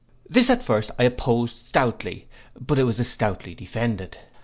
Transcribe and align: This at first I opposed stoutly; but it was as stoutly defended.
This 0.27 0.49
at 0.49 0.63
first 0.63 0.89
I 0.97 1.03
opposed 1.03 1.55
stoutly; 1.63 2.27
but 2.59 2.79
it 2.79 2.85
was 2.85 2.99
as 2.99 3.07
stoutly 3.07 3.53
defended. 3.53 4.17